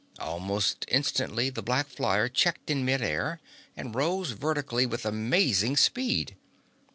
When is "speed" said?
5.77-6.35